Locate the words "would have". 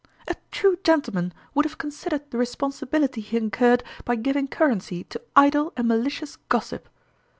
1.53-1.77